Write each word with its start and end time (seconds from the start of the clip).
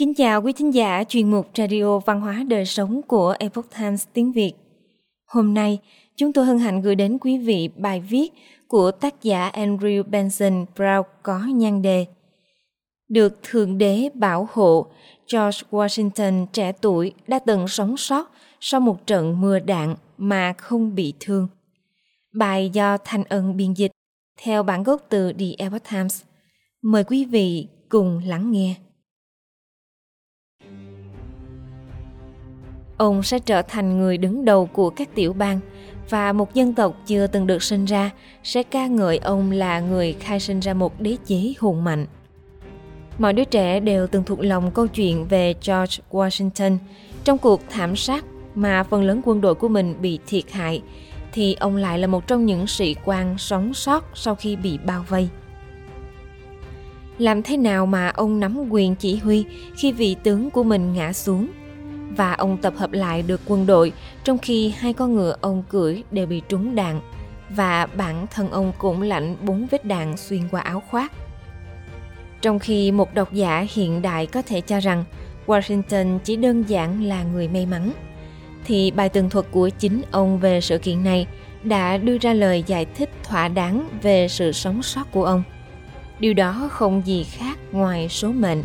Kính 0.00 0.14
chào 0.14 0.42
quý 0.42 0.52
thính 0.52 0.74
giả 0.74 1.04
chuyên 1.08 1.30
mục 1.30 1.48
Radio 1.56 1.98
Văn 1.98 2.20
hóa 2.20 2.44
Đời 2.48 2.66
Sống 2.66 3.02
của 3.02 3.34
Epoch 3.38 3.66
Times 3.78 4.06
tiếng 4.12 4.32
Việt. 4.32 4.52
Hôm 5.26 5.54
nay, 5.54 5.78
chúng 6.16 6.32
tôi 6.32 6.46
hân 6.46 6.58
hạnh 6.58 6.82
gửi 6.82 6.94
đến 6.94 7.18
quý 7.18 7.38
vị 7.38 7.68
bài 7.76 8.00
viết 8.00 8.32
của 8.68 8.90
tác 8.90 9.22
giả 9.22 9.50
Andrew 9.54 10.02
Benson 10.02 10.64
Brown 10.76 11.02
có 11.22 11.38
nhan 11.38 11.82
đề 11.82 12.06
Được 13.08 13.38
Thượng 13.42 13.78
Đế 13.78 14.08
bảo 14.14 14.48
hộ, 14.52 14.86
George 15.32 15.60
Washington 15.70 16.46
trẻ 16.52 16.72
tuổi 16.72 17.12
đã 17.26 17.38
từng 17.38 17.68
sống 17.68 17.96
sót 17.96 18.30
sau 18.60 18.80
một 18.80 19.06
trận 19.06 19.40
mưa 19.40 19.58
đạn 19.58 19.94
mà 20.18 20.52
không 20.52 20.94
bị 20.94 21.14
thương. 21.20 21.48
Bài 22.34 22.70
do 22.72 22.96
Thanh 23.04 23.24
Ân 23.24 23.56
biên 23.56 23.72
dịch 23.72 23.92
theo 24.42 24.62
bản 24.62 24.82
gốc 24.82 25.06
từ 25.08 25.32
The 25.32 25.46
Epoch 25.58 25.90
Times. 25.90 26.22
Mời 26.82 27.04
quý 27.04 27.24
vị 27.24 27.66
cùng 27.88 28.22
lắng 28.26 28.50
nghe. 28.50 28.74
Ông 33.00 33.22
sẽ 33.22 33.38
trở 33.38 33.62
thành 33.62 33.98
người 33.98 34.18
đứng 34.18 34.44
đầu 34.44 34.66
của 34.66 34.90
các 34.90 35.14
tiểu 35.14 35.32
bang, 35.32 35.60
và 36.10 36.32
một 36.32 36.54
dân 36.54 36.74
tộc 36.74 36.96
chưa 37.06 37.26
từng 37.26 37.46
được 37.46 37.62
sinh 37.62 37.84
ra 37.84 38.10
sẽ 38.44 38.62
ca 38.62 38.86
ngợi 38.86 39.18
ông 39.18 39.50
là 39.50 39.80
người 39.80 40.12
khai 40.12 40.40
sinh 40.40 40.60
ra 40.60 40.74
một 40.74 41.00
đế 41.00 41.16
chế 41.26 41.52
hùng 41.58 41.84
mạnh. 41.84 42.06
Mọi 43.18 43.32
đứa 43.32 43.44
trẻ 43.44 43.80
đều 43.80 44.06
từng 44.06 44.24
thuộc 44.24 44.40
lòng 44.40 44.70
câu 44.70 44.86
chuyện 44.86 45.26
về 45.28 45.54
George 45.66 45.96
Washington 46.10 46.76
trong 47.24 47.38
cuộc 47.38 47.60
thảm 47.70 47.96
sát 47.96 48.24
mà 48.54 48.82
phần 48.82 49.02
lớn 49.02 49.20
quân 49.24 49.40
đội 49.40 49.54
của 49.54 49.68
mình 49.68 49.94
bị 50.00 50.18
thiệt 50.26 50.50
hại, 50.50 50.82
thì 51.32 51.54
ông 51.54 51.76
lại 51.76 51.98
là 51.98 52.06
một 52.06 52.26
trong 52.26 52.46
những 52.46 52.66
sĩ 52.66 52.96
quan 53.04 53.38
sống 53.38 53.74
sót 53.74 54.04
sau 54.14 54.34
khi 54.34 54.56
bị 54.56 54.78
bao 54.86 55.04
vây. 55.08 55.28
Làm 57.18 57.42
thế 57.42 57.56
nào 57.56 57.86
mà 57.86 58.08
ông 58.08 58.40
nắm 58.40 58.68
quyền 58.70 58.94
chỉ 58.94 59.16
huy 59.16 59.44
khi 59.76 59.92
vị 59.92 60.16
tướng 60.22 60.50
của 60.50 60.62
mình 60.62 60.92
ngã 60.92 61.12
xuống? 61.12 61.46
Và 62.16 62.32
ông 62.32 62.56
tập 62.56 62.74
hợp 62.76 62.92
lại 62.92 63.22
được 63.22 63.40
quân 63.46 63.66
đội 63.66 63.92
trong 64.24 64.38
khi 64.38 64.74
hai 64.78 64.92
con 64.92 65.14
ngựa 65.14 65.36
ông 65.40 65.62
cưỡi 65.68 66.02
đều 66.10 66.26
bị 66.26 66.42
trúng 66.48 66.74
đạn 66.74 67.00
và 67.50 67.86
bản 67.86 68.26
thân 68.26 68.50
ông 68.50 68.72
cũng 68.78 69.02
lạnh 69.02 69.36
bốn 69.40 69.66
vết 69.70 69.84
đạn 69.84 70.16
xuyên 70.16 70.48
qua 70.50 70.60
áo 70.60 70.82
khoác. 70.90 71.12
Trong 72.40 72.58
khi 72.58 72.92
một 72.92 73.14
độc 73.14 73.32
giả 73.32 73.66
hiện 73.74 74.02
đại 74.02 74.26
có 74.26 74.42
thể 74.42 74.60
cho 74.60 74.80
rằng 74.80 75.04
Washington 75.46 76.18
chỉ 76.18 76.36
đơn 76.36 76.64
giản 76.68 77.04
là 77.04 77.22
người 77.22 77.48
may 77.48 77.66
mắn, 77.66 77.92
thì 78.64 78.90
bài 78.90 79.08
tường 79.08 79.30
thuật 79.30 79.46
của 79.50 79.68
chính 79.68 80.02
ông 80.10 80.38
về 80.38 80.60
sự 80.60 80.78
kiện 80.78 81.04
này 81.04 81.26
đã 81.62 81.96
đưa 81.96 82.18
ra 82.18 82.32
lời 82.32 82.64
giải 82.66 82.84
thích 82.84 83.10
thỏa 83.22 83.48
đáng 83.48 83.88
về 84.02 84.28
sự 84.28 84.52
sống 84.52 84.82
sót 84.82 85.12
của 85.12 85.24
ông. 85.24 85.42
Điều 86.18 86.34
đó 86.34 86.68
không 86.70 87.02
gì 87.06 87.24
khác 87.24 87.58
ngoài 87.72 88.08
số 88.08 88.32
mệnh. 88.32 88.62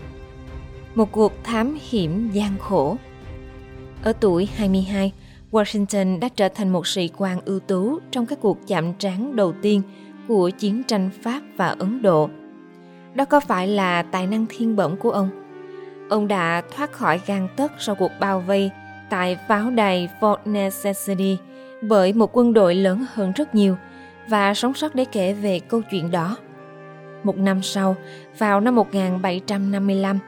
Một 0.96 1.12
cuộc 1.12 1.34
thám 1.44 1.78
hiểm 1.90 2.32
gian 2.32 2.58
khổ. 2.60 2.98
Ở 4.06 4.14
tuổi 4.20 4.50
22, 4.56 5.12
Washington 5.52 6.20
đã 6.20 6.30
trở 6.36 6.50
thành 6.50 6.70
một 6.70 6.88
sĩ 6.88 7.10
quan 7.18 7.40
ưu 7.46 7.60
tú 7.60 8.00
trong 8.12 8.26
các 8.26 8.40
cuộc 8.42 8.68
chạm 8.68 8.94
trán 8.94 9.36
đầu 9.36 9.54
tiên 9.62 9.82
của 10.28 10.50
chiến 10.50 10.84
tranh 10.84 11.10
Pháp 11.24 11.42
và 11.58 11.68
Ấn 11.68 12.02
Độ. 12.02 12.30
Đó 13.14 13.26
có 13.26 13.40
phải 13.40 13.68
là 13.68 14.04
tài 14.04 14.28
năng 14.28 14.46
thiên 14.50 14.76
bẩm 14.76 14.98
của 14.98 15.12
ông? 15.12 15.30
Ông 16.10 16.28
đã 16.28 16.62
thoát 16.76 16.92
khỏi 16.92 17.22
gan 17.26 17.48
tấc 17.56 17.72
sau 17.80 17.96
cuộc 17.96 18.12
bao 18.20 18.40
vây 18.40 18.72
tại 19.10 19.38
pháo 19.48 19.72
đài 19.72 20.10
Fort 20.20 20.38
Necessity 20.46 21.38
bởi 21.82 22.14
một 22.14 22.38
quân 22.38 22.54
đội 22.54 22.76
lớn 22.76 23.06
hơn 23.14 23.32
rất 23.36 23.56
nhiều 23.56 23.76
và 24.28 24.54
sống 24.54 24.74
sót 24.74 24.96
để 24.96 25.06
kể 25.06 25.34
về 25.34 25.60
câu 25.60 25.82
chuyện 25.92 26.12
đó. 26.12 26.38
Một 27.24 27.38
năm 27.38 27.62
sau, 27.62 27.96
vào 28.38 28.60
năm 28.60 28.76
1755, 28.76 30.20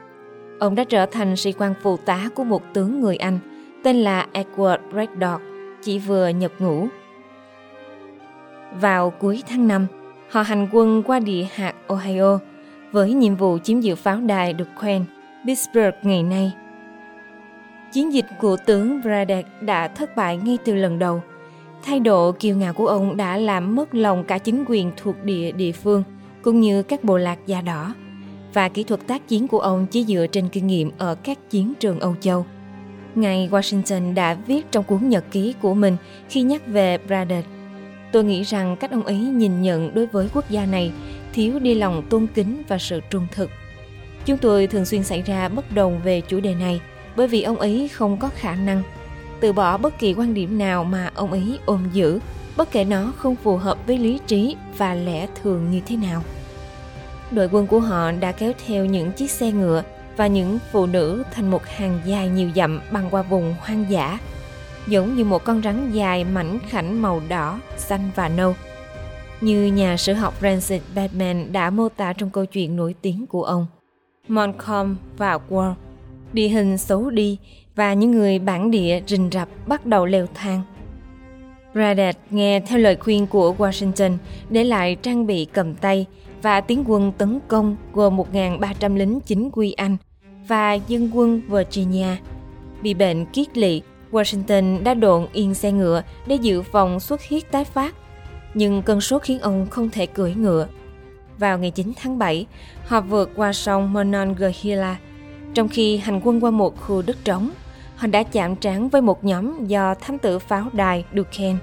ông 0.58 0.74
đã 0.74 0.84
trở 0.84 1.06
thành 1.06 1.36
sĩ 1.36 1.52
quan 1.52 1.74
phụ 1.82 1.96
tá 1.96 2.28
của 2.34 2.44
một 2.44 2.62
tướng 2.74 3.00
người 3.00 3.16
Anh 3.16 3.38
tên 3.82 3.96
là 3.96 4.26
Edward 4.32 4.78
Braddock, 4.92 5.42
chỉ 5.82 5.98
vừa 5.98 6.28
nhập 6.28 6.52
ngũ. 6.58 6.88
Vào 8.80 9.10
cuối 9.10 9.42
tháng 9.48 9.68
5, 9.68 9.86
họ 10.30 10.42
hành 10.42 10.68
quân 10.72 11.02
qua 11.02 11.20
địa 11.20 11.46
hạt 11.54 11.74
Ohio 11.86 12.38
với 12.92 13.12
nhiệm 13.12 13.36
vụ 13.36 13.58
chiếm 13.58 13.80
giữ 13.80 13.94
pháo 13.94 14.20
đài 14.20 14.52
được 14.52 14.68
quen 14.80 15.04
Pittsburgh 15.46 15.96
ngày 16.02 16.22
nay– 16.22 16.52
Chiến 17.92 18.12
dịch 18.12 18.26
của 18.40 18.56
tướng 18.66 19.00
Braddock 19.02 19.62
đã 19.62 19.88
thất 19.88 20.16
bại 20.16 20.36
ngay 20.36 20.58
từ 20.64 20.74
lần 20.74 20.98
đầu. 20.98 21.22
Thái 21.82 22.00
độ 22.00 22.32
kiêu 22.32 22.56
ngạo 22.56 22.72
của 22.72 22.86
ông 22.86 23.16
đã 23.16 23.36
làm 23.36 23.76
mất 23.76 23.94
lòng 23.94 24.24
cả 24.24 24.38
chính 24.38 24.64
quyền 24.68 24.92
thuộc 24.96 25.24
địa 25.24 25.52
địa 25.52 25.72
phương 25.72 26.02
cũng 26.42 26.60
như 26.60 26.82
các 26.82 27.04
bộ 27.04 27.16
lạc 27.16 27.38
da 27.46 27.60
đỏ 27.60 27.94
và 28.54 28.68
kỹ 28.68 28.82
thuật 28.82 29.06
tác 29.06 29.28
chiến 29.28 29.48
của 29.48 29.60
ông 29.60 29.86
chỉ 29.90 30.04
dựa 30.04 30.26
trên 30.32 30.48
kinh 30.48 30.66
nghiệm 30.66 30.90
ở 30.98 31.14
các 31.14 31.50
chiến 31.50 31.72
trường 31.80 32.00
Âu 32.00 32.14
Châu. 32.20 32.46
Ngài 33.14 33.48
Washington 33.52 34.14
đã 34.14 34.34
viết 34.34 34.72
trong 34.72 34.84
cuốn 34.84 35.08
nhật 35.08 35.24
ký 35.30 35.54
của 35.62 35.74
mình 35.74 35.96
khi 36.28 36.42
nhắc 36.42 36.62
về 36.66 36.98
Braddock. 36.98 37.48
Tôi 38.12 38.24
nghĩ 38.24 38.42
rằng 38.42 38.76
cách 38.76 38.90
ông 38.90 39.02
ấy 39.02 39.18
nhìn 39.18 39.62
nhận 39.62 39.94
đối 39.94 40.06
với 40.06 40.28
quốc 40.34 40.50
gia 40.50 40.66
này 40.66 40.92
thiếu 41.32 41.58
đi 41.58 41.74
lòng 41.74 42.02
tôn 42.10 42.26
kính 42.34 42.62
và 42.68 42.78
sự 42.78 43.00
trung 43.10 43.26
thực. 43.32 43.50
Chúng 44.24 44.38
tôi 44.38 44.66
thường 44.66 44.84
xuyên 44.84 45.02
xảy 45.02 45.22
ra 45.22 45.48
bất 45.48 45.72
đồng 45.74 46.00
về 46.04 46.20
chủ 46.20 46.40
đề 46.40 46.54
này– 46.54 46.80
bởi 47.18 47.26
vì 47.26 47.42
ông 47.42 47.56
ấy 47.56 47.88
không 47.88 48.16
có 48.16 48.30
khả 48.34 48.54
năng 48.54 48.82
từ 49.40 49.52
bỏ 49.52 49.76
bất 49.76 49.98
kỳ 49.98 50.14
quan 50.14 50.34
điểm 50.34 50.58
nào 50.58 50.84
mà 50.84 51.10
ông 51.14 51.32
ấy 51.32 51.58
ôm 51.66 51.88
giữ, 51.92 52.20
bất 52.56 52.72
kể 52.72 52.84
nó 52.84 53.12
không 53.16 53.36
phù 53.36 53.56
hợp 53.56 53.78
với 53.86 53.98
lý 53.98 54.20
trí 54.26 54.56
và 54.76 54.94
lẽ 54.94 55.26
thường 55.42 55.70
như 55.70 55.80
thế 55.86 55.96
nào 55.96 56.22
đội 57.30 57.48
quân 57.52 57.66
của 57.66 57.80
họ 57.80 58.12
đã 58.12 58.32
kéo 58.32 58.52
theo 58.66 58.84
những 58.84 59.12
chiếc 59.12 59.30
xe 59.30 59.52
ngựa 59.52 59.82
và 60.18 60.26
những 60.26 60.58
phụ 60.72 60.86
nữ 60.86 61.22
thành 61.32 61.50
một 61.50 61.66
hàng 61.66 62.00
dài 62.04 62.28
nhiều 62.28 62.50
dặm 62.56 62.80
băng 62.90 63.10
qua 63.10 63.22
vùng 63.22 63.54
hoang 63.60 63.90
dã, 63.90 64.18
giống 64.86 65.16
như 65.16 65.24
một 65.24 65.44
con 65.44 65.62
rắn 65.62 65.90
dài 65.92 66.24
mảnh 66.24 66.58
khảnh 66.68 67.02
màu 67.02 67.22
đỏ, 67.28 67.60
xanh 67.76 68.10
và 68.14 68.28
nâu 68.28 68.54
như 69.40 69.66
nhà 69.66 69.96
sử 69.96 70.12
học 70.12 70.42
Francis 70.42 70.80
Batman 70.94 71.52
đã 71.52 71.70
mô 71.70 71.88
tả 71.88 72.12
trong 72.12 72.30
câu 72.30 72.46
chuyện 72.46 72.76
nổi 72.76 72.94
tiếng 73.02 73.26
của 73.26 73.42
ông, 73.42 73.66
Montcalm 74.28 74.96
và 75.16 75.38
Ward 75.48 75.74
địa 76.32 76.48
hình 76.48 76.78
xấu 76.78 77.10
đi 77.10 77.38
và 77.76 77.94
những 77.94 78.10
người 78.10 78.38
bản 78.38 78.70
địa 78.70 79.02
rình 79.06 79.30
rập 79.32 79.48
bắt 79.66 79.86
đầu 79.86 80.06
leo 80.06 80.26
thang. 80.34 80.62
Braddock 81.72 82.32
nghe 82.32 82.60
theo 82.60 82.78
lời 82.78 82.96
khuyên 82.96 83.26
của 83.26 83.54
Washington 83.58 84.16
để 84.50 84.64
lại 84.64 84.96
trang 85.02 85.26
bị 85.26 85.44
cầm 85.44 85.74
tay 85.74 86.06
và 86.42 86.60
tiến 86.60 86.84
quân 86.86 87.12
tấn 87.18 87.38
công 87.48 87.76
gồm 87.92 88.16
1.300 88.16 88.96
lính 88.96 89.20
chính 89.20 89.50
quy 89.52 89.72
Anh 89.72 89.96
và 90.48 90.74
dân 90.74 91.10
quân 91.14 91.42
Virginia. 91.48 92.16
Bị 92.82 92.94
bệnh 92.94 93.26
kiết 93.26 93.58
lỵ, 93.58 93.82
Washington 94.12 94.82
đã 94.82 94.94
độn 94.94 95.26
yên 95.32 95.54
xe 95.54 95.72
ngựa 95.72 96.02
để 96.26 96.36
dự 96.36 96.62
phòng 96.62 97.00
xuất 97.00 97.28
huyết 97.28 97.50
tái 97.50 97.64
phát. 97.64 97.94
Nhưng 98.54 98.82
cơn 98.82 99.00
sốt 99.00 99.22
khiến 99.22 99.38
ông 99.38 99.66
không 99.70 99.90
thể 99.90 100.06
cưỡi 100.06 100.34
ngựa. 100.34 100.66
Vào 101.38 101.58
ngày 101.58 101.70
9 101.70 101.92
tháng 101.96 102.18
7, 102.18 102.46
họ 102.86 103.00
vượt 103.00 103.30
qua 103.36 103.52
sông 103.52 103.92
Monongahela 103.92 104.96
trong 105.54 105.68
khi 105.68 105.96
hành 105.96 106.20
quân 106.24 106.44
qua 106.44 106.50
một 106.50 106.80
khu 106.80 107.02
đất 107.02 107.16
trống, 107.24 107.50
họ 107.96 108.06
đã 108.06 108.22
chạm 108.22 108.56
trán 108.56 108.88
với 108.88 109.02
một 109.02 109.24
nhóm 109.24 109.66
do 109.66 109.94
thám 109.94 110.18
tử 110.18 110.38
pháo 110.38 110.64
đài 110.72 111.04
Duquesne. 111.14 111.58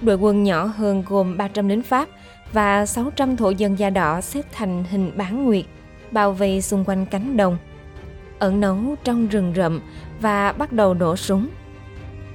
Đội 0.00 0.16
quân 0.16 0.42
nhỏ 0.42 0.64
hơn 0.64 1.02
gồm 1.06 1.36
300 1.36 1.68
lính 1.68 1.82
Pháp 1.82 2.08
và 2.52 2.86
600 2.86 3.36
thổ 3.36 3.50
dân 3.50 3.78
da 3.78 3.90
đỏ 3.90 4.20
xếp 4.20 4.42
thành 4.52 4.84
hình 4.90 5.12
bán 5.16 5.44
nguyệt, 5.44 5.64
bao 6.10 6.32
vây 6.32 6.62
xung 6.62 6.84
quanh 6.84 7.06
cánh 7.06 7.36
đồng. 7.36 7.58
Ẩn 8.38 8.60
nấu 8.60 8.76
trong 9.04 9.28
rừng 9.28 9.52
rậm 9.56 9.80
và 10.20 10.52
bắt 10.52 10.72
đầu 10.72 10.94
nổ 10.94 11.16
súng. 11.16 11.48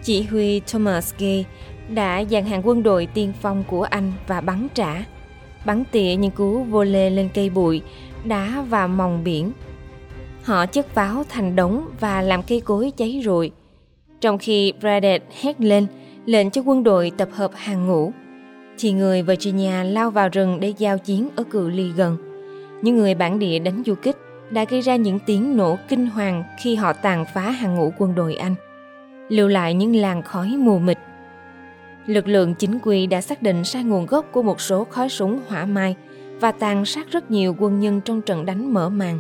Chỉ 0.04 0.24
huy 0.24 0.60
Thomas 0.60 1.14
Gay 1.18 1.46
đã 1.90 2.24
dàn 2.30 2.46
hàng 2.46 2.68
quân 2.68 2.84
đội 2.84 3.08
tiên 3.14 3.34
phong 3.42 3.64
của 3.68 3.84
Anh 3.84 4.12
và 4.28 4.42
bắn 4.42 4.68
trả. 4.74 5.04
Bắn 5.66 5.84
tỉa 5.92 6.16
những 6.16 6.32
cú 6.32 6.64
vô 6.64 6.84
lê 6.84 7.10
lên 7.10 7.30
cây 7.34 7.50
bụi, 7.50 7.82
đá 8.24 8.66
và 8.70 8.88
mòng 8.88 9.24
biển 9.24 9.52
Họ 10.44 10.66
chất 10.66 10.88
pháo 10.88 11.24
thành 11.30 11.56
đống 11.56 11.88
và 12.00 12.22
làm 12.22 12.44
cây 12.44 12.62
cối 12.62 12.92
cháy 12.98 13.22
rụi. 13.26 13.52
Trong 14.22 14.38
khi 14.38 14.74
Braddock 14.82 15.26
hét 15.42 15.62
lên, 15.62 15.88
lệnh 16.26 16.52
cho 16.52 16.62
quân 16.62 16.84
đội 16.84 17.12
tập 17.18 17.30
hợp 17.32 17.52
hàng 17.56 17.88
ngũ, 17.88 18.12
thì 18.78 18.92
người 18.92 19.22
Virginia 19.22 19.84
lao 19.84 20.12
vào 20.12 20.30
rừng 20.30 20.60
để 20.60 20.74
giao 20.78 20.98
chiến 20.98 21.30
ở 21.36 21.44
cự 21.44 21.70
ly 21.70 21.92
gần. 21.96 22.18
Những 22.82 22.98
người 22.98 23.16
bản 23.16 23.40
địa 23.40 23.60
đánh 23.60 23.84
du 23.86 23.96
kích 23.96 24.18
đã 24.50 24.66
gây 24.70 24.82
ra 24.82 24.96
những 24.96 25.20
tiếng 25.26 25.58
nổ 25.58 25.78
kinh 25.88 26.08
hoàng 26.08 26.44
khi 26.60 26.76
họ 26.76 26.94
tàn 26.94 27.26
phá 27.34 27.50
hàng 27.50 27.76
ngũ 27.76 27.94
quân 27.98 28.16
đội 28.16 28.36
Anh, 28.36 28.56
lưu 29.30 29.48
lại 29.48 29.74
những 29.74 29.96
làn 29.96 30.22
khói 30.22 30.48
mù 30.58 30.80
mịt. 30.80 30.98
Lực 32.06 32.28
lượng 32.28 32.56
chính 32.56 32.80
quy 32.80 33.08
đã 33.08 33.22
xác 33.22 33.42
định 33.42 33.64
sai 33.64 33.84
nguồn 33.84 34.06
gốc 34.06 34.26
của 34.32 34.44
một 34.44 34.62
số 34.62 34.84
khói 34.84 35.10
súng 35.10 35.40
hỏa 35.48 35.66
mai 35.66 35.96
và 36.40 36.52
tàn 36.52 36.86
sát 36.86 37.12
rất 37.12 37.32
nhiều 37.32 37.56
quân 37.60 37.80
nhân 37.80 38.02
trong 38.02 38.22
trận 38.22 38.46
đánh 38.46 38.74
mở 38.74 38.90
màn. 38.90 39.20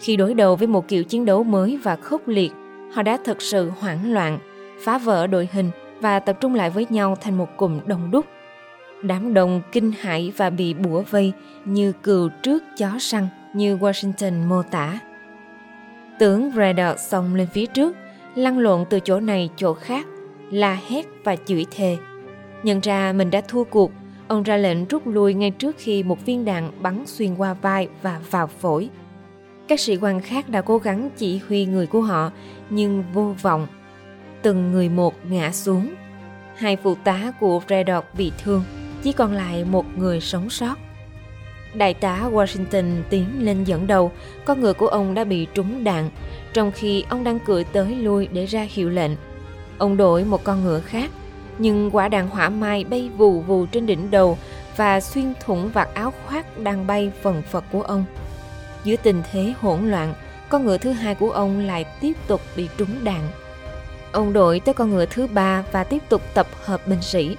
Khi 0.00 0.16
đối 0.16 0.34
đầu 0.34 0.56
với 0.56 0.68
một 0.68 0.88
kiểu 0.88 1.04
chiến 1.04 1.24
đấu 1.24 1.44
mới 1.44 1.76
và 1.82 1.96
khốc 1.96 2.28
liệt, 2.28 2.52
họ 2.92 3.02
đã 3.02 3.18
thật 3.24 3.42
sự 3.42 3.70
hoảng 3.80 4.12
loạn, 4.12 4.38
phá 4.84 4.98
vỡ 4.98 5.26
đội 5.26 5.48
hình 5.52 5.70
và 6.00 6.18
tập 6.18 6.38
trung 6.40 6.54
lại 6.54 6.70
với 6.70 6.86
nhau 6.90 7.16
thành 7.20 7.38
một 7.38 7.56
cụm 7.56 7.80
đông 7.86 8.10
đúc. 8.10 8.26
Đám 9.02 9.34
đông 9.34 9.62
kinh 9.72 9.92
hãi 10.00 10.32
và 10.36 10.50
bị 10.50 10.74
bủa 10.74 11.02
vây 11.10 11.32
như 11.64 11.92
cừu 11.92 12.28
trước 12.42 12.62
chó 12.76 12.98
săn 12.98 13.26
như 13.52 13.76
Washington 13.76 14.46
mô 14.48 14.62
tả. 14.62 14.98
Tướng 16.18 16.54
Braddock 16.54 17.00
xông 17.00 17.34
lên 17.34 17.48
phía 17.52 17.66
trước, 17.66 17.96
lăn 18.34 18.58
lộn 18.58 18.84
từ 18.90 19.00
chỗ 19.00 19.20
này 19.20 19.50
chỗ 19.56 19.74
khác, 19.74 20.06
la 20.50 20.78
hét 20.88 21.06
và 21.24 21.36
chửi 21.36 21.66
thề. 21.70 21.96
Nhận 22.62 22.80
ra 22.80 23.12
mình 23.12 23.30
đã 23.30 23.40
thua 23.40 23.64
cuộc, 23.64 23.92
ông 24.28 24.42
ra 24.42 24.56
lệnh 24.56 24.84
rút 24.84 25.06
lui 25.06 25.34
ngay 25.34 25.50
trước 25.50 25.76
khi 25.78 26.02
một 26.02 26.26
viên 26.26 26.44
đạn 26.44 26.70
bắn 26.82 27.06
xuyên 27.06 27.34
qua 27.34 27.54
vai 27.54 27.88
và 28.02 28.20
vào 28.30 28.46
phổi. 28.46 28.90
Các 29.68 29.80
sĩ 29.80 29.96
quan 29.96 30.20
khác 30.20 30.48
đã 30.48 30.60
cố 30.60 30.78
gắng 30.78 31.10
chỉ 31.16 31.40
huy 31.48 31.66
người 31.66 31.86
của 31.86 32.00
họ, 32.00 32.30
nhưng 32.70 33.04
vô 33.12 33.34
vọng. 33.42 33.66
Từng 34.42 34.72
người 34.72 34.88
một 34.88 35.14
ngã 35.30 35.52
xuống. 35.52 35.94
Hai 36.56 36.76
phụ 36.76 36.94
tá 37.04 37.32
của 37.40 37.60
Braddock 37.66 38.14
bị 38.14 38.32
thương, 38.44 38.64
chỉ 39.02 39.12
còn 39.12 39.32
lại 39.32 39.64
một 39.64 39.86
người 39.96 40.20
sống 40.20 40.50
sót. 40.50 40.74
Đại 41.74 41.94
tá 41.94 42.28
Washington 42.32 43.02
tiến 43.10 43.26
lên 43.38 43.64
dẫn 43.64 43.86
đầu, 43.86 44.12
con 44.44 44.60
ngựa 44.60 44.72
của 44.72 44.88
ông 44.88 45.14
đã 45.14 45.24
bị 45.24 45.46
trúng 45.54 45.84
đạn, 45.84 46.10
trong 46.52 46.72
khi 46.72 47.04
ông 47.08 47.24
đang 47.24 47.38
cưỡi 47.38 47.64
tới 47.64 47.94
lui 47.94 48.26
để 48.26 48.46
ra 48.46 48.66
hiệu 48.70 48.90
lệnh. 48.90 49.12
Ông 49.78 49.96
đổi 49.96 50.24
một 50.24 50.44
con 50.44 50.64
ngựa 50.64 50.80
khác, 50.80 51.10
nhưng 51.58 51.90
quả 51.90 52.08
đạn 52.08 52.28
hỏa 52.28 52.48
mai 52.48 52.84
bay 52.84 53.10
vù 53.16 53.40
vù 53.40 53.66
trên 53.66 53.86
đỉnh 53.86 54.10
đầu 54.10 54.38
và 54.76 55.00
xuyên 55.00 55.32
thủng 55.44 55.68
vạt 55.68 55.88
áo 55.94 56.12
khoác 56.26 56.58
đang 56.58 56.86
bay 56.86 57.12
phần 57.22 57.42
phật 57.50 57.64
của 57.72 57.82
ông. 57.82 58.04
Giữa 58.84 58.96
tình 59.02 59.22
thế 59.32 59.52
hỗn 59.60 59.90
loạn, 59.90 60.14
con 60.48 60.64
ngựa 60.64 60.78
thứ 60.78 60.92
hai 60.92 61.14
của 61.14 61.30
ông 61.30 61.60
lại 61.60 61.84
tiếp 62.00 62.12
tục 62.26 62.40
bị 62.56 62.68
trúng 62.78 63.04
đạn. 63.04 63.20
Ông 64.12 64.32
đổi 64.32 64.60
tới 64.60 64.74
con 64.74 64.90
ngựa 64.90 65.06
thứ 65.06 65.26
ba 65.26 65.64
và 65.72 65.84
tiếp 65.84 66.02
tục 66.08 66.22
tập 66.34 66.46
hợp 66.64 66.86
binh 66.86 67.02
sĩ. 67.02 67.36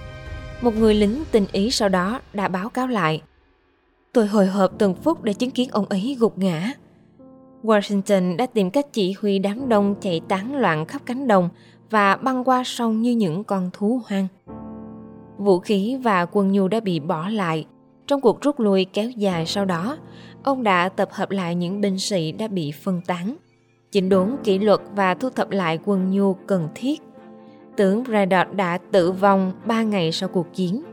Một 0.61 0.75
người 0.75 0.95
lính 0.95 1.23
tình 1.31 1.45
ý 1.51 1.71
sau 1.71 1.89
đó 1.89 2.21
đã 2.33 2.47
báo 2.47 2.69
cáo 2.69 2.87
lại. 2.87 3.21
Tôi 4.13 4.27
hồi 4.27 4.47
hộp 4.47 4.71
từng 4.77 4.93
phút 4.93 5.23
để 5.23 5.33
chứng 5.33 5.51
kiến 5.51 5.69
ông 5.71 5.85
ấy 5.85 6.17
gục 6.19 6.37
ngã. 6.37 6.73
Washington 7.63 8.35
đã 8.35 8.45
tìm 8.45 8.69
cách 8.71 8.93
chỉ 8.93 9.13
huy 9.19 9.39
đám 9.39 9.69
đông 9.69 9.95
chạy 10.01 10.21
tán 10.27 10.55
loạn 10.55 10.85
khắp 10.85 11.01
cánh 11.05 11.27
đồng 11.27 11.49
và 11.89 12.15
băng 12.15 12.43
qua 12.43 12.63
sông 12.65 13.01
như 13.01 13.11
những 13.11 13.43
con 13.43 13.69
thú 13.73 14.01
hoang. 14.05 14.27
Vũ 15.37 15.59
khí 15.59 15.97
và 16.03 16.25
quân 16.25 16.51
nhu 16.51 16.67
đã 16.67 16.79
bị 16.79 16.99
bỏ 16.99 17.29
lại. 17.29 17.65
Trong 18.07 18.21
cuộc 18.21 18.41
rút 18.41 18.59
lui 18.59 18.85
kéo 18.85 19.09
dài 19.09 19.45
sau 19.45 19.65
đó, 19.65 19.97
ông 20.43 20.63
đã 20.63 20.89
tập 20.89 21.09
hợp 21.11 21.31
lại 21.31 21.55
những 21.55 21.81
binh 21.81 21.99
sĩ 21.99 22.31
đã 22.31 22.47
bị 22.47 22.71
phân 22.71 23.01
tán, 23.07 23.35
chỉnh 23.91 24.09
đốn 24.09 24.35
kỷ 24.43 24.59
luật 24.59 24.79
và 24.95 25.13
thu 25.13 25.29
thập 25.29 25.51
lại 25.51 25.79
quân 25.85 26.11
nhu 26.11 26.33
cần 26.33 26.67
thiết. 26.75 27.01
Tướng 27.75 28.03
Braddock 28.03 28.53
đã 28.53 28.77
tử 28.91 29.11
vong 29.11 29.51
3 29.65 29.83
ngày 29.83 30.11
sau 30.11 30.29
cuộc 30.29 30.53
chiến. 30.53 30.83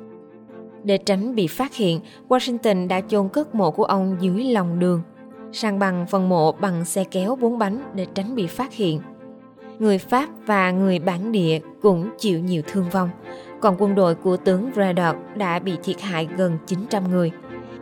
Để 0.87 0.99
tránh 0.99 1.35
bị 1.35 1.47
phát 1.47 1.75
hiện, 1.75 2.01
Washington 2.29 2.89
đã 2.89 3.01
chôn 3.09 3.29
cất 3.29 3.55
mộ 3.55 3.71
của 3.71 3.85
ông 3.85 4.17
dưới 4.21 4.45
lòng 4.45 4.79
đường, 4.79 5.03
sang 5.53 5.79
bằng 5.79 6.07
phần 6.07 6.29
mộ 6.29 6.53
bằng 6.53 6.85
xe 6.85 7.05
kéo 7.05 7.37
bốn 7.37 7.59
bánh 7.59 7.83
để 7.95 8.07
tránh 8.15 8.35
bị 8.35 8.47
phát 8.47 8.73
hiện. 8.73 9.01
Người 9.79 9.99
Pháp 9.99 10.29
và 10.47 10.71
người 10.71 10.99
bản 10.99 11.33
địa 11.33 11.61
cũng 11.83 12.09
chịu 12.19 12.41
nhiều 12.41 12.63
thương 12.67 12.91
vong, 12.91 13.11
còn 13.61 13.77
quân 13.79 13.95
đội 13.95 14.15
của 14.15 14.37
tướng 14.37 14.71
Braddock 14.75 15.19
đã 15.37 15.59
bị 15.59 15.73
thiệt 15.85 16.01
hại 16.01 16.29
gần 16.37 16.59
900 16.67 17.11
người. 17.11 17.31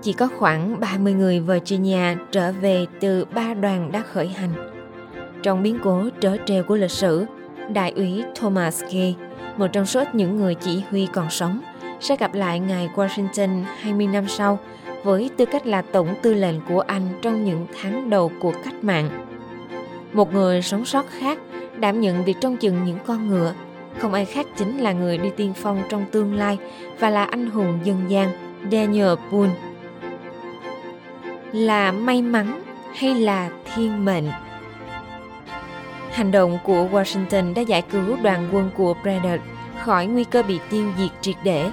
Chỉ 0.02 0.12
có 0.12 0.28
khoảng 0.38 0.80
30 0.80 1.12
người 1.12 1.40
Virginia 1.40 2.16
trở 2.30 2.52
về 2.52 2.86
từ 3.00 3.24
ba 3.24 3.54
đoàn 3.54 3.92
đã 3.92 4.02
khởi 4.12 4.28
hành. 4.28 4.50
Trong 5.42 5.62
biến 5.62 5.78
cố 5.84 6.08
trớ 6.20 6.36
trêu 6.46 6.62
của 6.64 6.76
lịch 6.76 6.90
sử, 6.90 7.26
đại 7.72 7.92
úy 7.92 8.22
Thomas 8.34 8.82
Gay, 8.92 9.16
một 9.56 9.66
trong 9.72 9.86
số 9.86 10.00
ít 10.00 10.14
những 10.14 10.36
người 10.36 10.54
chỉ 10.54 10.82
huy 10.90 11.08
còn 11.12 11.30
sống, 11.30 11.60
sẽ 12.04 12.16
gặp 12.16 12.34
lại 12.34 12.60
ngài 12.60 12.88
Washington 12.94 13.62
20 13.80 14.06
năm 14.06 14.28
sau 14.28 14.58
với 15.04 15.30
tư 15.36 15.44
cách 15.44 15.66
là 15.66 15.82
tổng 15.82 16.14
tư 16.22 16.34
lệnh 16.34 16.60
của 16.68 16.80
Anh 16.80 17.08
trong 17.22 17.44
những 17.44 17.66
tháng 17.80 18.10
đầu 18.10 18.32
cuộc 18.40 18.54
cách 18.64 18.84
mạng. 18.84 19.10
Một 20.12 20.32
người 20.32 20.62
sống 20.62 20.84
sót 20.84 21.04
khác 21.18 21.38
đảm 21.76 22.00
nhận 22.00 22.24
việc 22.24 22.36
trông 22.40 22.56
chừng 22.56 22.84
những 22.84 22.98
con 23.06 23.28
ngựa, 23.28 23.54
không 23.98 24.14
ai 24.14 24.24
khác 24.24 24.46
chính 24.56 24.78
là 24.78 24.92
người 24.92 25.18
đi 25.18 25.30
tiên 25.36 25.52
phong 25.56 25.82
trong 25.88 26.04
tương 26.10 26.34
lai 26.34 26.58
và 26.98 27.10
là 27.10 27.24
anh 27.24 27.50
hùng 27.50 27.78
dân 27.84 28.02
gian 28.08 28.28
Daniel 28.72 29.14
Boone. 29.30 29.54
Là 31.52 31.92
may 31.92 32.22
mắn 32.22 32.62
hay 32.94 33.14
là 33.14 33.50
thiên 33.74 34.04
mệnh? 34.04 34.24
Hành 36.10 36.30
động 36.30 36.58
của 36.64 36.88
Washington 36.92 37.54
đã 37.54 37.62
giải 37.62 37.82
cứu 37.82 38.16
đoàn 38.22 38.48
quân 38.52 38.70
của 38.76 38.94
Braddock 39.02 39.44
khỏi 39.84 40.06
nguy 40.06 40.24
cơ 40.24 40.42
bị 40.42 40.58
tiêu 40.70 40.92
diệt 40.98 41.10
triệt 41.20 41.36
để 41.44 41.70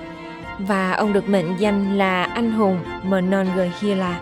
và 0.68 0.92
ông 0.92 1.14
được 1.14 1.30
mệnh 1.30 1.60
danh 1.60 1.98
là 1.98 2.24
anh 2.24 2.52
hùng 2.52 2.80
Monongahela. 3.04 4.22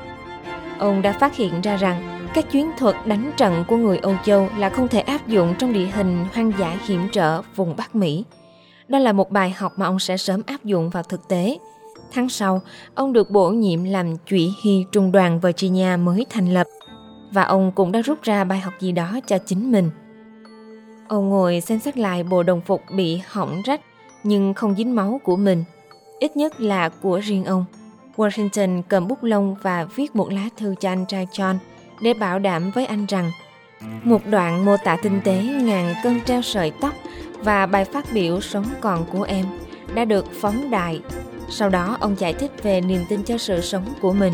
Ông 0.80 1.02
đã 1.02 1.14
phát 1.14 1.36
hiện 1.36 1.62
ra 1.62 1.76
rằng 1.76 2.30
các 2.34 2.52
chuyến 2.52 2.72
thuật 2.78 2.96
đánh 3.06 3.32
trận 3.38 3.66
của 3.68 3.78
người 3.78 3.98
Âu 3.98 4.16
Châu 4.26 4.50
là 4.58 4.70
không 4.70 4.88
thể 4.88 5.00
áp 5.00 5.28
dụng 5.28 5.56
trong 5.60 5.74
địa 5.74 5.86
hình 5.86 6.26
hoang 6.34 6.52
dã 6.60 6.78
hiểm 6.88 7.10
trở 7.12 7.42
vùng 7.56 7.76
Bắc 7.78 7.96
Mỹ. 7.96 8.26
Đó 8.88 9.00
là 9.00 9.12
một 9.12 9.32
bài 9.32 9.50
học 9.50 9.74
mà 9.80 9.86
ông 9.86 10.00
sẽ 10.00 10.18
sớm 10.18 10.42
áp 10.46 10.64
dụng 10.64 10.90
vào 10.90 11.04
thực 11.04 11.28
tế. 11.28 11.58
Tháng 12.12 12.30
sau, 12.30 12.62
ông 12.96 13.14
được 13.14 13.30
bổ 13.30 13.50
nhiệm 13.50 13.84
làm 13.84 14.18
chủy 14.26 14.54
hy 14.64 14.86
trung 14.92 15.12
đoàn 15.12 15.40
Virginia 15.40 15.98
mới 15.98 16.26
thành 16.30 16.54
lập 16.54 16.68
và 17.32 17.44
ông 17.44 17.72
cũng 17.72 17.92
đã 17.92 18.02
rút 18.02 18.22
ra 18.22 18.44
bài 18.44 18.60
học 18.60 18.74
gì 18.80 18.92
đó 18.92 19.20
cho 19.28 19.38
chính 19.38 19.72
mình. 19.72 19.90
Ông 21.08 21.30
ngồi 21.30 21.62
xem 21.62 21.80
xét 21.80 21.98
lại 21.98 22.24
bộ 22.24 22.44
đồng 22.44 22.62
phục 22.62 22.82
bị 22.96 23.22
hỏng 23.28 23.62
rách 23.66 23.82
nhưng 24.24 24.54
không 24.54 24.76
dính 24.76 24.96
máu 24.96 25.22
của 25.24 25.36
mình– 25.36 25.64
ít 26.20 26.38
nhất 26.38 26.62
là 26.62 26.90
của 26.90 27.20
riêng 27.20 27.46
ông. 27.46 27.66
Washington 28.16 28.82
cầm 28.88 29.08
bút 29.08 29.24
lông 29.24 29.56
và 29.62 29.86
viết 29.96 30.16
một 30.16 30.34
lá 30.34 30.50
thư 30.58 30.76
cho 30.80 30.90
anh 30.90 31.06
trai 31.06 31.28
John 31.32 31.56
để 32.02 32.14
bảo 32.14 32.40
đảm 32.40 32.72
với 32.72 32.86
anh 32.86 33.06
rằng 33.06 33.32
một 34.04 34.22
đoạn 34.26 34.66
mô 34.66 34.78
tả 34.78 34.98
tinh 35.02 35.22
tế 35.24 35.44
ngàn 35.44 35.96
cân 36.04 36.22
treo 36.22 36.42
sợi 36.42 36.72
tóc 36.82 36.94
và 37.44 37.66
bài 37.66 37.86
phát 37.86 38.06
biểu 38.14 38.42
sống 38.42 38.66
còn 38.82 39.06
của 39.06 39.24
em 39.24 39.46
đã 39.94 40.06
được 40.06 40.26
phóng 40.42 40.72
đại. 40.72 41.02
Sau 41.50 41.70
đó 41.70 41.98
ông 42.00 42.16
giải 42.20 42.34
thích 42.34 42.52
về 42.64 42.82
niềm 42.82 43.02
tin 43.10 43.24
cho 43.24 43.38
sự 43.38 43.62
sống 43.62 43.94
của 44.02 44.14
mình. 44.14 44.34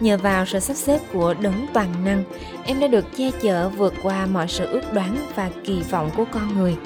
Nhờ 0.00 0.18
vào 0.18 0.46
sự 0.46 0.58
sắp 0.58 0.74
xếp 0.74 0.98
của 1.12 1.34
đấng 1.40 1.66
toàn 1.72 2.04
năng, 2.04 2.24
em 2.64 2.80
đã 2.80 2.86
được 2.86 3.16
che 3.16 3.30
chở 3.42 3.68
vượt 3.68 3.94
qua 4.02 4.26
mọi 4.26 4.48
sự 4.48 4.66
ước 4.66 4.92
đoán 4.92 5.16
và 5.34 5.50
kỳ 5.64 5.82
vọng 5.90 6.10
của 6.16 6.24
con 6.32 6.58
người. 6.58 6.76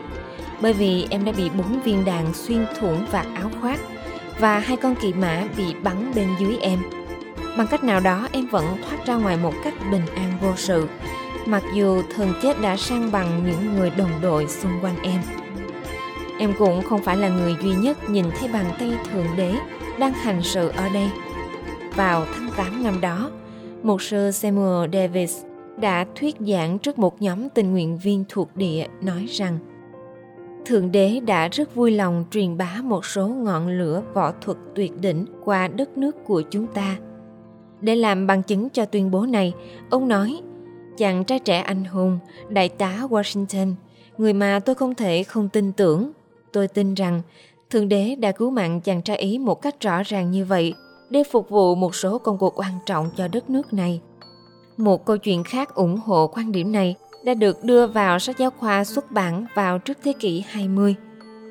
Bởi 0.60 0.72
vì 0.72 1.06
em 1.10 1.24
đã 1.24 1.32
bị 1.36 1.50
bốn 1.50 1.80
viên 1.80 2.04
đạn 2.04 2.34
xuyên 2.34 2.66
thủng 2.80 3.06
vạt 3.10 3.26
áo 3.34 3.50
khoác 3.60 3.80
và 4.38 4.58
hai 4.58 4.76
con 4.76 4.94
kỳ 4.94 5.12
mã 5.12 5.44
bị 5.56 5.74
bắn 5.82 6.12
bên 6.14 6.28
dưới 6.38 6.56
em. 6.60 6.78
Bằng 7.58 7.66
cách 7.66 7.84
nào 7.84 8.00
đó 8.00 8.28
em 8.32 8.46
vẫn 8.46 8.64
thoát 8.82 9.06
ra 9.06 9.14
ngoài 9.14 9.36
một 9.36 9.52
cách 9.64 9.74
bình 9.90 10.06
an 10.16 10.32
vô 10.40 10.52
sự, 10.56 10.88
mặc 11.46 11.62
dù 11.74 12.02
thường 12.14 12.34
chết 12.42 12.60
đã 12.60 12.76
sang 12.76 13.12
bằng 13.12 13.42
những 13.46 13.76
người 13.76 13.90
đồng 13.90 14.20
đội 14.22 14.46
xung 14.48 14.72
quanh 14.82 14.96
em. 15.02 15.20
Em 16.38 16.52
cũng 16.58 16.82
không 16.82 17.02
phải 17.02 17.16
là 17.16 17.28
người 17.28 17.56
duy 17.62 17.74
nhất 17.74 18.10
nhìn 18.10 18.24
thấy 18.38 18.48
bàn 18.48 18.66
tay 18.78 18.92
Thượng 19.10 19.26
Đế 19.36 19.54
đang 19.98 20.12
hành 20.12 20.42
sự 20.42 20.68
ở 20.68 20.88
đây. 20.88 21.08
Vào 21.94 22.26
tháng 22.34 22.50
8 22.56 22.84
năm 22.84 23.00
đó, 23.00 23.30
một 23.82 24.02
sư 24.02 24.30
Samuel 24.30 24.90
Davis 24.92 25.36
đã 25.76 26.06
thuyết 26.14 26.36
giảng 26.40 26.78
trước 26.78 26.98
một 26.98 27.22
nhóm 27.22 27.48
tình 27.48 27.72
nguyện 27.72 27.98
viên 27.98 28.24
thuộc 28.28 28.56
địa 28.56 28.86
nói 29.02 29.26
rằng 29.30 29.58
Thượng 30.66 30.92
đế 30.92 31.20
đã 31.20 31.48
rất 31.48 31.74
vui 31.74 31.90
lòng 31.90 32.24
truyền 32.30 32.56
bá 32.56 32.80
một 32.84 33.06
số 33.06 33.28
ngọn 33.28 33.68
lửa 33.68 34.02
võ 34.14 34.32
thuật 34.32 34.56
tuyệt 34.74 34.92
đỉnh 35.00 35.26
qua 35.44 35.68
đất 35.68 35.98
nước 35.98 36.16
của 36.26 36.42
chúng 36.50 36.66
ta. 36.66 36.96
Để 37.80 37.96
làm 37.96 38.26
bằng 38.26 38.42
chứng 38.42 38.68
cho 38.70 38.84
tuyên 38.84 39.10
bố 39.10 39.26
này, 39.26 39.52
ông 39.90 40.08
nói, 40.08 40.40
chàng 40.96 41.24
trai 41.24 41.38
trẻ 41.38 41.58
anh 41.58 41.84
hùng, 41.84 42.18
đại 42.48 42.68
tá 42.68 42.98
Washington, 43.10 43.74
người 44.18 44.32
mà 44.32 44.60
tôi 44.64 44.74
không 44.74 44.94
thể 44.94 45.22
không 45.22 45.48
tin 45.48 45.72
tưởng. 45.72 46.12
Tôi 46.52 46.68
tin 46.68 46.94
rằng 46.94 47.22
Thượng 47.70 47.88
đế 47.88 48.14
đã 48.14 48.32
cứu 48.32 48.50
mạng 48.50 48.80
chàng 48.80 49.02
trai 49.02 49.16
ý 49.16 49.38
một 49.38 49.62
cách 49.62 49.80
rõ 49.80 50.02
ràng 50.02 50.30
như 50.30 50.44
vậy 50.44 50.74
để 51.10 51.22
phục 51.30 51.48
vụ 51.48 51.74
một 51.74 51.94
số 51.94 52.18
công 52.18 52.38
cuộc 52.38 52.58
quan 52.60 52.72
trọng 52.86 53.10
cho 53.16 53.28
đất 53.28 53.50
nước 53.50 53.72
này. 53.72 54.00
Một 54.76 55.04
câu 55.04 55.16
chuyện 55.16 55.44
khác 55.44 55.74
ủng 55.74 55.96
hộ 55.96 56.26
quan 56.26 56.52
điểm 56.52 56.72
này 56.72 56.96
đã 57.26 57.34
được 57.34 57.64
đưa 57.64 57.86
vào 57.86 58.18
sách 58.18 58.38
giáo 58.38 58.50
khoa 58.50 58.84
xuất 58.84 59.12
bản 59.12 59.46
vào 59.54 59.78
trước 59.78 59.98
thế 60.04 60.12
kỷ 60.12 60.44
20. 60.48 60.94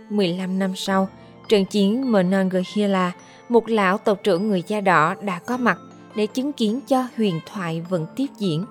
15 0.10 0.60
năm 0.60 0.75
sau, 0.75 1.10
trận 1.50 1.65
chiến 1.65 2.12
Monongahela, 2.12 3.12
một 3.50 3.70
lão 3.70 3.98
tộc 3.98 4.20
trưởng 4.24 4.48
người 4.48 4.63
da 4.67 4.82
đỏ 4.82 5.15
đã 5.22 5.39
có 5.39 5.58
mặt 5.58 5.77
để 6.15 6.27
chứng 6.27 6.53
kiến 6.53 6.79
cho 6.88 7.08
huyền 7.17 7.39
thoại 7.46 7.82
vẫn 7.89 8.05
tiếp 8.15 8.27
diễn. 8.38 8.65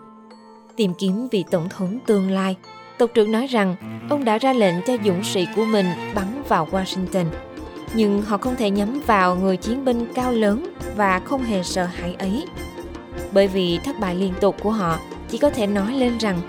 Tìm 0.77 0.95
kiếm 0.95 1.29
vị 1.31 1.45
tổng 1.51 1.69
thống 1.69 1.99
tương 2.07 2.31
lai, 2.31 2.57
tộc 2.99 3.11
trưởng 3.15 3.33
nói 3.33 3.47
rằng 3.47 3.77
ông 4.11 4.25
đã 4.25 4.39
ra 4.39 4.53
lệnh 4.53 4.75
cho 4.87 4.97
dũng 5.05 5.25
sĩ 5.25 5.47
của 5.57 5.65
mình 5.65 5.87
bắn 6.15 6.43
vào 6.49 6.69
Washington. 6.71 7.27
Nhưng 7.95 8.23
họ 8.23 8.39
không 8.39 8.57
thể 8.57 8.71
nhắm 8.71 9.01
vào 9.07 9.37
người 9.37 9.57
chiến 9.57 9.85
binh 9.85 10.07
cao 10.15 10.33
lớn 10.33 10.75
và 10.97 11.21
không 11.21 11.43
hề 11.43 11.63
sợ 11.63 11.85
hãi 11.85 12.15
ấy. 12.15 12.45
Bởi 13.33 13.49
vì 13.49 13.79
thất 13.85 14.01
bại 14.01 14.15
liên 14.15 14.33
tục 14.41 14.57
của 14.63 14.71
họ 14.71 14.99
chỉ 15.29 15.39
có 15.39 15.51
thể 15.51 15.67
nói 15.67 15.93
lên 15.93 16.19
rằng 16.19 16.41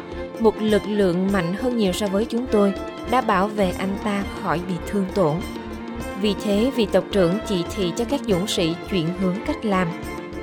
một 0.42 0.62
lực 0.62 0.82
lượng 0.88 1.32
mạnh 1.32 1.54
hơn 1.54 1.78
nhiều 1.78 1.94
so 1.94 2.08
với 2.08 2.26
chúng 2.26 2.48
tôi 2.52 2.74
đã 3.12 3.22
bảo 3.22 3.48
vệ 3.48 3.72
anh 3.78 3.98
ta 4.04 4.24
khỏi 4.42 4.60
bị 4.68 4.74
thương 4.88 5.06
tổn. 5.14 5.36
Vì 6.22 6.36
thế, 6.44 6.72
vị 6.76 6.88
tộc 6.92 7.04
trưởng 7.12 7.38
chỉ 7.48 7.64
thị 7.76 7.94
cho 7.96 8.06
các 8.06 8.22
dũng 8.28 8.48
sĩ 8.48 8.76
chuyển 8.92 9.08
hướng 9.20 9.36
cách 9.48 9.66
làm. 9.66 9.88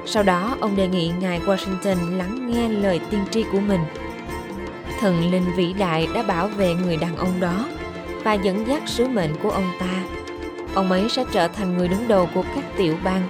Sau 0.06 0.22
đó, 0.22 0.56
ông 0.60 0.76
đề 0.76 0.88
nghị 0.88 1.12
ngài 1.20 1.40
Washington 1.40 2.16
lắng 2.16 2.50
nghe 2.50 2.68
lời 2.68 3.00
tiên 3.10 3.20
tri 3.30 3.44
của 3.52 3.60
mình. 3.60 3.80
thần 5.00 5.30
linh 5.30 5.44
vĩ 5.56 5.72
đại 5.72 6.08
đã 6.14 6.22
bảo 6.22 6.48
vệ 6.48 6.74
người 6.74 6.96
đàn 6.96 7.16
ông 7.16 7.40
đó 7.40 7.66
và 8.24 8.32
dẫn 8.32 8.66
dắt 8.68 8.82
sứ 8.86 9.08
mệnh 9.08 9.30
của 9.42 9.50
ông 9.50 9.70
ta. 9.80 10.04
Ông 10.74 10.92
ấy 10.92 11.08
sẽ 11.08 11.24
trở 11.32 11.48
thành 11.48 11.76
người 11.78 11.88
đứng 11.88 12.08
đầu 12.08 12.28
của 12.34 12.42
các 12.54 12.64
tiểu 12.76 12.96
bang 13.04 13.28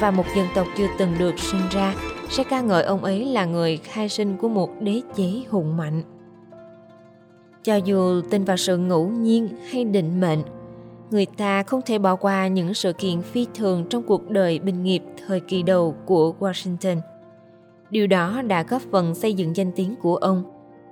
và 0.00 0.10
một 0.10 0.24
dân 0.36 0.46
tộc 0.54 0.66
chưa 0.76 0.86
từng 0.98 1.14
được 1.18 1.38
sinh 1.38 1.68
ra 1.70 1.94
sẽ 2.30 2.44
ca 2.44 2.60
ngợi 2.60 2.82
ông 2.82 3.04
ấy 3.04 3.24
là 3.24 3.44
người 3.44 3.76
khai 3.76 4.08
sinh 4.08 4.36
của 4.36 4.48
một 4.48 4.70
đế 4.80 5.00
chế 5.16 5.42
hùng 5.50 5.76
mạnh. 5.76 6.02
Cho 7.62 7.76
dù 7.76 8.22
tin 8.30 8.44
vào 8.44 8.56
sự 8.56 8.76
ngẫu 8.76 9.08
nhiên 9.08 9.48
hay 9.70 9.84
định 9.84 10.20
mệnh, 10.20 10.42
người 11.10 11.26
ta 11.26 11.62
không 11.62 11.80
thể 11.86 11.98
bỏ 11.98 12.16
qua 12.16 12.48
những 12.48 12.74
sự 12.74 12.92
kiện 12.92 13.22
phi 13.22 13.46
thường 13.54 13.86
trong 13.90 14.02
cuộc 14.02 14.30
đời 14.30 14.58
bình 14.58 14.82
nghiệp 14.82 15.02
thời 15.26 15.40
kỳ 15.40 15.62
đầu 15.62 15.94
của 16.06 16.34
Washington. 16.40 17.00
Điều 17.90 18.06
đó 18.06 18.42
đã 18.42 18.62
góp 18.62 18.82
phần 18.82 19.14
xây 19.14 19.34
dựng 19.34 19.56
danh 19.56 19.72
tiếng 19.76 19.96
của 19.96 20.16
ông 20.16 20.42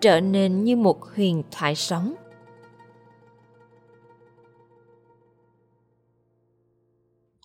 trở 0.01 0.21
nên 0.21 0.65
như 0.65 0.77
một 0.77 1.05
huyền 1.15 1.43
thoại 1.51 1.75
sống. 1.75 2.15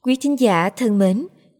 Quý 0.04 0.18
thính 0.22 0.40
giả 0.40 0.70
thân 0.70 1.00
mến, 1.00 1.28